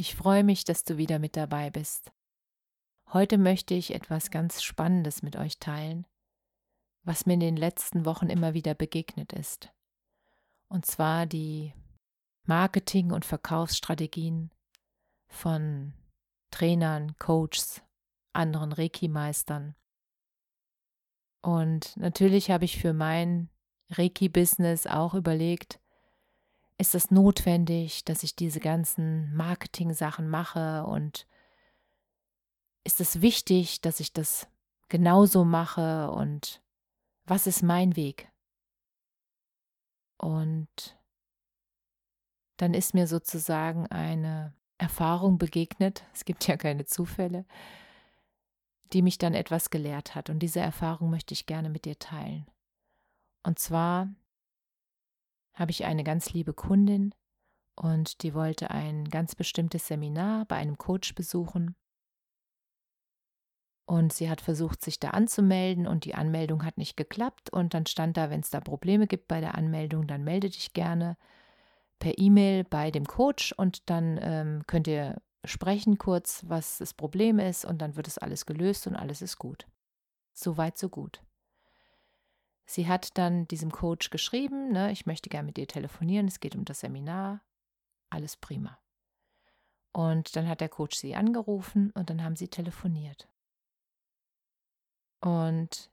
[0.00, 2.10] Ich freue mich, dass du wieder mit dabei bist.
[3.12, 6.06] Heute möchte ich etwas ganz Spannendes mit euch teilen,
[7.04, 9.70] was mir in den letzten Wochen immer wieder begegnet ist.
[10.70, 11.74] Und zwar die
[12.46, 14.50] Marketing- und Verkaufsstrategien
[15.30, 15.92] von
[16.50, 17.82] Trainern, Coaches,
[18.32, 19.74] anderen Reiki-Meistern.
[21.42, 23.50] Und natürlich habe ich für mein
[23.90, 25.78] Reiki-Business auch überlegt,
[26.80, 31.26] ist es notwendig, dass ich diese ganzen Marketing-Sachen mache und
[32.84, 34.48] ist es wichtig, dass ich das
[34.88, 36.62] genauso mache und
[37.26, 38.32] was ist mein Weg?
[40.16, 40.98] Und
[42.56, 47.44] dann ist mir sozusagen eine Erfahrung begegnet, es gibt ja keine Zufälle,
[48.94, 50.30] die mich dann etwas gelehrt hat.
[50.30, 52.46] Und diese Erfahrung möchte ich gerne mit dir teilen.
[53.42, 54.08] Und zwar
[55.54, 57.14] habe ich eine ganz liebe Kundin
[57.76, 61.76] und die wollte ein ganz bestimmtes Seminar bei einem Coach besuchen.
[63.86, 67.50] Und sie hat versucht, sich da anzumelden und die Anmeldung hat nicht geklappt.
[67.50, 70.74] Und dann stand da, wenn es da Probleme gibt bei der Anmeldung, dann melde dich
[70.74, 71.16] gerne
[71.98, 77.38] per E-Mail bei dem Coach und dann ähm, könnt ihr sprechen kurz, was das Problem
[77.38, 79.66] ist und dann wird es alles gelöst und alles ist gut.
[80.32, 81.22] So weit, so gut.
[82.70, 86.54] Sie hat dann diesem Coach geschrieben, ne, ich möchte gerne mit dir telefonieren, es geht
[86.54, 87.42] um das Seminar,
[88.10, 88.78] alles prima.
[89.92, 93.28] Und dann hat der Coach sie angerufen und dann haben sie telefoniert.
[95.20, 95.90] Und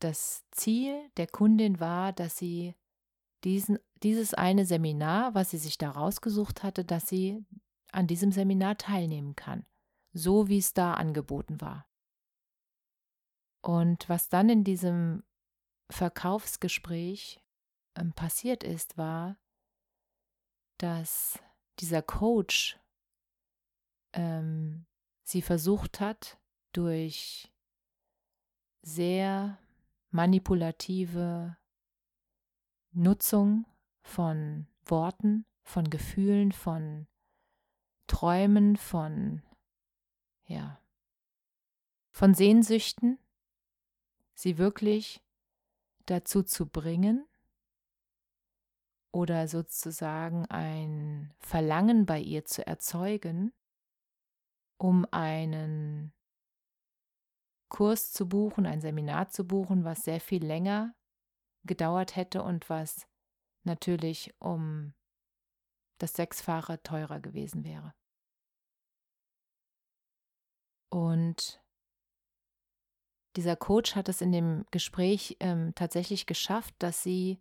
[0.00, 2.74] das Ziel der Kundin war, dass sie
[3.44, 7.42] diesen, dieses eine Seminar, was sie sich da rausgesucht hatte, dass sie
[7.92, 9.64] an diesem Seminar teilnehmen kann,
[10.12, 11.85] so wie es da angeboten war.
[13.66, 15.24] Und was dann in diesem
[15.90, 17.40] Verkaufsgespräch
[17.96, 19.38] ähm, passiert ist, war,
[20.78, 21.40] dass
[21.80, 22.78] dieser Coach
[24.12, 24.86] ähm,
[25.24, 26.38] sie versucht hat,
[26.70, 27.52] durch
[28.82, 29.58] sehr
[30.10, 31.56] manipulative
[32.92, 33.66] Nutzung
[34.04, 37.08] von Worten, von Gefühlen, von
[38.06, 39.42] Träumen, von
[40.44, 40.80] ja,
[42.12, 43.18] von Sehnsüchten
[44.36, 45.20] sie wirklich
[46.04, 47.26] dazu zu bringen
[49.12, 53.52] oder sozusagen ein Verlangen bei ihr zu erzeugen,
[54.78, 56.12] um einen
[57.68, 60.94] Kurs zu buchen, ein Seminar zu buchen, was sehr viel länger
[61.64, 63.08] gedauert hätte und was
[63.64, 64.94] natürlich um
[65.98, 67.94] das Sechsfache teurer gewesen wäre.
[70.90, 71.60] Und
[73.36, 77.40] dieser Coach hat es in dem Gespräch ähm, tatsächlich geschafft, dass sie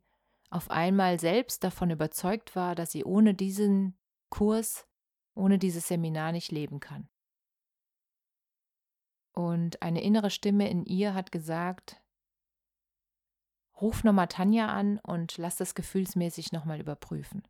[0.49, 3.97] auf einmal selbst davon überzeugt war, dass sie ohne diesen
[4.29, 4.87] Kurs,
[5.33, 7.09] ohne dieses Seminar nicht leben kann.
[9.33, 12.01] Und eine innere Stimme in ihr hat gesagt,
[13.81, 17.45] ruf nochmal Tanja an und lass das gefühlsmäßig nochmal überprüfen.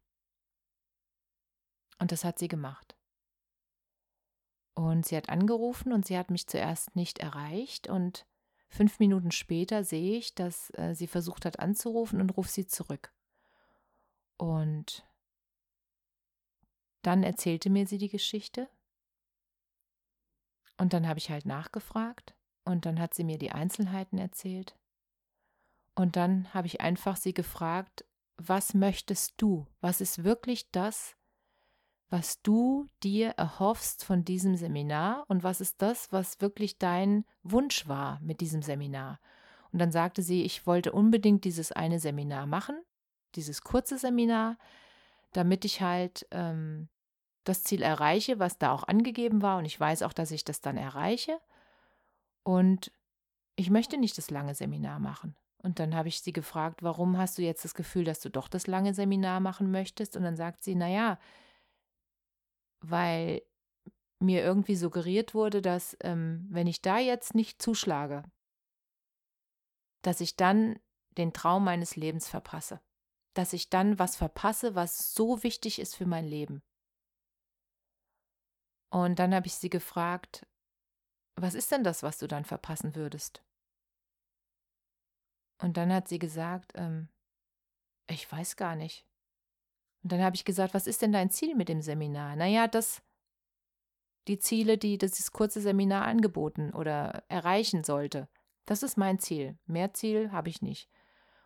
[2.00, 2.98] Und das hat sie gemacht.
[4.74, 8.26] Und sie hat angerufen und sie hat mich zuerst nicht erreicht und
[8.76, 13.14] Fünf Minuten später sehe ich, dass äh, sie versucht hat anzurufen und rufe sie zurück.
[14.36, 15.08] Und
[17.02, 18.68] dann erzählte mir sie die Geschichte.
[20.78, 22.36] Und dann habe ich halt nachgefragt
[22.66, 24.78] und dann hat sie mir die Einzelheiten erzählt.
[25.96, 28.04] Und dann habe ich einfach sie gefragt,
[28.36, 29.68] was möchtest du?
[29.80, 31.16] Was ist wirklich das,
[32.16, 37.90] was du dir erhoffst von diesem Seminar und was ist das, was wirklich dein Wunsch
[37.90, 39.20] war mit diesem Seminar.
[39.74, 42.82] Und dann sagte sie, ich wollte unbedingt dieses eine Seminar machen,
[43.36, 44.58] dieses kurze Seminar,
[45.34, 46.88] damit ich halt ähm,
[47.44, 49.58] das Ziel erreiche, was da auch angegeben war.
[49.58, 51.38] Und ich weiß auch, dass ich das dann erreiche.
[52.44, 52.94] Und
[53.58, 55.36] ich möchte nicht das lange Seminar machen.
[55.58, 58.48] Und dann habe ich sie gefragt, warum hast du jetzt das Gefühl, dass du doch
[58.48, 60.16] das lange Seminar machen möchtest?
[60.16, 61.18] Und dann sagt sie, naja,
[62.90, 63.42] weil
[64.20, 68.24] mir irgendwie suggeriert wurde, dass ähm, wenn ich da jetzt nicht zuschlage,
[70.02, 70.80] dass ich dann
[71.18, 72.82] den Traum meines Lebens verpasse.
[73.34, 76.64] Dass ich dann was verpasse, was so wichtig ist für mein Leben.
[78.92, 80.46] Und dann habe ich sie gefragt,
[81.36, 83.44] was ist denn das, was du dann verpassen würdest?
[85.62, 87.10] Und dann hat sie gesagt, ähm,
[88.08, 89.06] ich weiß gar nicht.
[90.06, 92.36] Und dann habe ich gesagt, was ist denn dein Ziel mit dem Seminar?
[92.36, 93.02] Naja, das,
[94.28, 98.30] die Ziele, die dieses kurze Seminar angeboten oder erreichen sollte.
[98.66, 99.58] Das ist mein Ziel.
[99.66, 100.92] Mehr Ziel habe ich nicht.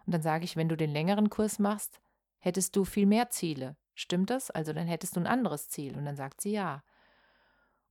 [0.06, 2.02] Und dann sage ich, wenn du den längeren Kurs machst,
[2.40, 3.78] hättest du viel mehr Ziele.
[3.96, 4.52] Stimmt das?
[4.52, 5.96] Also dann hättest du ein anderes Ziel.
[5.96, 6.84] Und dann sagt sie ja.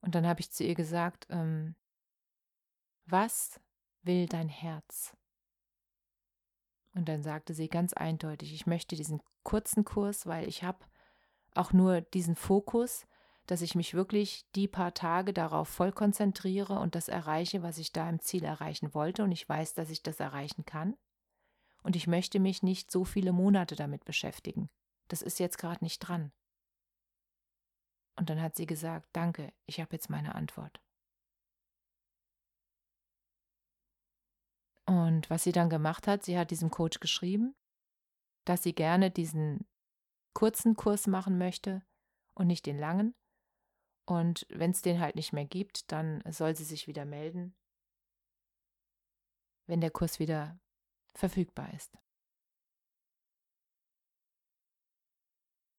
[0.03, 1.77] Und dann habe ich zu ihr gesagt, ähm,
[3.07, 3.59] was
[4.03, 5.17] will dein Herz?
[6.95, 10.79] Und dann sagte sie ganz eindeutig, ich möchte diesen kurzen Kurs, weil ich habe
[11.55, 13.07] auch nur diesen Fokus,
[13.47, 17.93] dass ich mich wirklich die paar Tage darauf voll konzentriere und das erreiche, was ich
[17.93, 19.25] da im Ziel erreichen wollte.
[19.25, 20.97] Und ich weiß, dass ich das erreichen kann.
[21.83, 24.69] Und ich möchte mich nicht so viele Monate damit beschäftigen.
[25.09, 26.33] Das ist jetzt gerade nicht dran.
[28.17, 30.81] Und dann hat sie gesagt, danke, ich habe jetzt meine Antwort.
[34.89, 37.55] Und was sie dann gemacht hat, sie hat diesem Coach geschrieben,
[38.47, 39.69] dass sie gerne diesen
[40.33, 41.83] kurzen Kurs machen möchte
[42.33, 43.15] und nicht den langen.
[44.07, 47.55] Und wenn es den halt nicht mehr gibt, dann soll sie sich wieder melden,
[49.67, 50.59] wenn der Kurs wieder
[51.15, 51.99] verfügbar ist.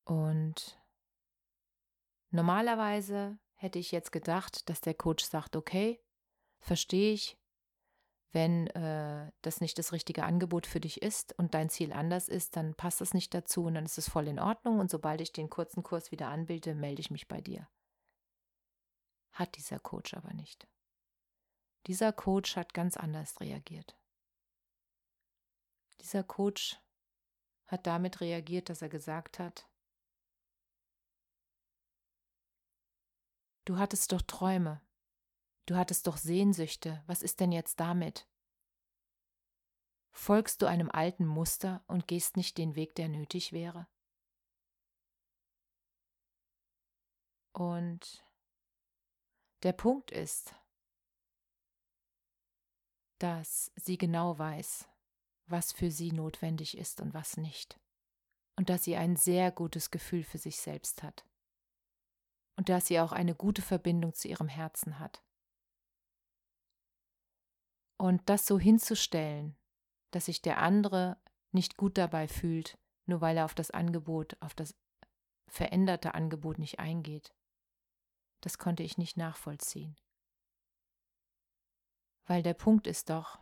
[0.04, 0.80] Und
[2.30, 6.00] normalerweise hätte ich jetzt gedacht, dass der Coach sagt, okay,
[6.60, 7.39] verstehe ich,
[8.32, 12.56] wenn äh, das nicht das richtige Angebot für dich ist und dein Ziel anders ist,
[12.56, 15.32] dann passt das nicht dazu und dann ist es voll in Ordnung und sobald ich
[15.32, 17.68] den kurzen Kurs wieder anbilde, melde ich mich bei dir
[19.40, 20.68] hat dieser Coach aber nicht.
[21.88, 23.98] Dieser Coach hat ganz anders reagiert.
[26.02, 26.78] Dieser Coach
[27.68, 29.70] hat damit reagiert, dass er gesagt hat,
[33.66, 34.82] du hattest doch Träume,
[35.70, 38.28] du hattest doch Sehnsüchte, was ist denn jetzt damit?
[40.12, 43.88] Folgst du einem alten Muster und gehst nicht den Weg, der nötig wäre?
[47.54, 48.26] Und
[49.64, 50.56] der Punkt ist,
[53.20, 54.88] dass sie genau weiß,
[55.46, 57.80] was für sie notwendig ist und was nicht.
[58.56, 61.26] Und dass sie ein sehr gutes Gefühl für sich selbst hat.
[62.56, 65.24] Und dass sie auch eine gute Verbindung zu ihrem Herzen hat.
[68.00, 69.58] Und das so hinzustellen,
[70.12, 74.54] dass sich der andere nicht gut dabei fühlt, nur weil er auf das Angebot, auf
[74.54, 74.74] das
[75.48, 77.36] veränderte Angebot nicht eingeht,
[78.42, 79.98] das konnte ich nicht nachvollziehen.
[82.26, 83.40] Weil der Punkt ist doch,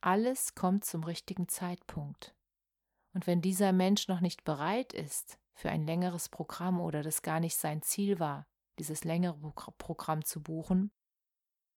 [0.00, 2.34] alles kommt zum richtigen Zeitpunkt.
[3.12, 7.40] Und wenn dieser Mensch noch nicht bereit ist für ein längeres Programm oder das gar
[7.40, 8.46] nicht sein Ziel war,
[8.78, 10.90] dieses längere Programm zu buchen,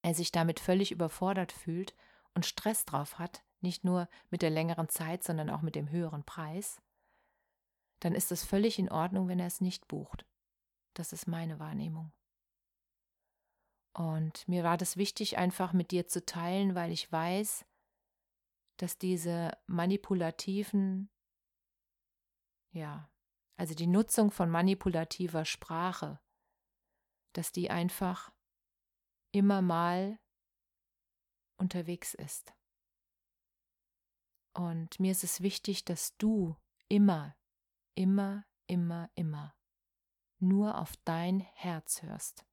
[0.01, 1.95] er sich damit völlig überfordert fühlt
[2.33, 6.23] und Stress drauf hat, nicht nur mit der längeren Zeit, sondern auch mit dem höheren
[6.23, 6.81] Preis,
[7.99, 10.25] dann ist es völlig in Ordnung, wenn er es nicht bucht.
[10.93, 12.11] Das ist meine Wahrnehmung.
[13.93, 17.65] Und mir war das wichtig, einfach mit dir zu teilen, weil ich weiß,
[18.77, 21.09] dass diese manipulativen,
[22.71, 23.09] ja,
[23.55, 26.19] also die Nutzung von manipulativer Sprache,
[27.33, 28.31] dass die einfach
[29.37, 30.19] immer mal
[31.57, 32.53] unterwegs ist.
[34.53, 36.57] Und mir ist es wichtig, dass du
[36.89, 37.37] immer,
[37.93, 39.55] immer, immer, immer
[40.39, 42.45] nur auf dein Herz hörst.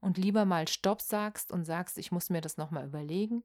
[0.00, 3.44] Und lieber mal Stopp sagst und sagst, ich muss mir das nochmal überlegen.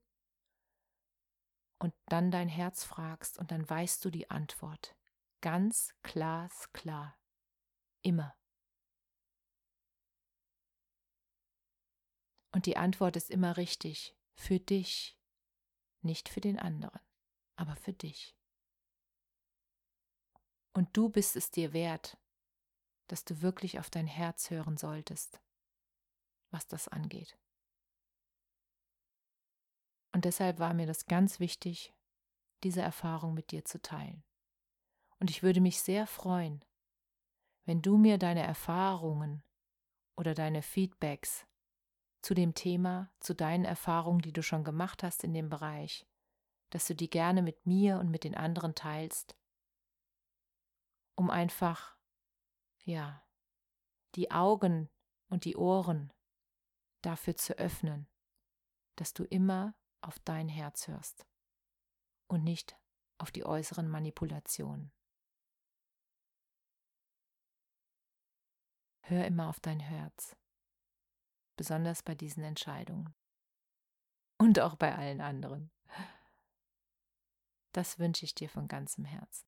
[1.79, 4.95] Und dann dein Herz fragst und dann weißt du die Antwort.
[5.41, 7.17] Ganz glasklar.
[8.01, 8.35] Immer.
[12.59, 14.17] Und die Antwort ist immer richtig.
[14.35, 15.17] Für dich.
[16.01, 16.99] Nicht für den anderen,
[17.55, 18.35] aber für dich.
[20.73, 22.17] Und du bist es dir wert,
[23.07, 25.39] dass du wirklich auf dein Herz hören solltest,
[26.51, 27.39] was das angeht.
[30.11, 31.93] Und deshalb war mir das ganz wichtig,
[32.63, 34.25] diese Erfahrung mit dir zu teilen.
[35.21, 36.65] Und ich würde mich sehr freuen,
[37.63, 39.45] wenn du mir deine Erfahrungen
[40.17, 41.45] oder deine Feedbacks
[42.21, 46.05] zu dem Thema, zu deinen Erfahrungen, die du schon gemacht hast in dem Bereich,
[46.69, 49.35] dass du die gerne mit mir und mit den anderen teilst,
[51.15, 51.95] um einfach
[52.83, 53.23] ja,
[54.15, 54.89] die Augen
[55.29, 56.11] und die Ohren
[57.01, 58.07] dafür zu öffnen,
[58.95, 61.25] dass du immer auf dein Herz hörst
[62.27, 62.77] und nicht
[63.17, 64.91] auf die äußeren Manipulationen.
[69.01, 70.35] Hör immer auf dein Herz,
[71.59, 73.13] besonders bei diesen Entscheidungen
[74.37, 75.69] und auch bei allen anderen.
[77.73, 79.45] Das wünsche ich dir von ganzem Herzen.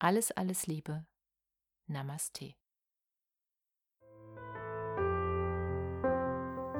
[0.00, 1.06] Alles, alles Liebe.
[1.86, 2.56] Namaste.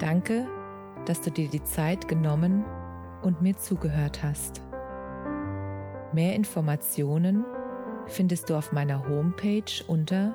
[0.00, 0.48] Danke,
[1.06, 2.64] dass du dir die Zeit genommen
[3.22, 4.62] und mir zugehört hast.
[6.12, 7.44] Mehr Informationen
[8.08, 10.34] findest du auf meiner Homepage unter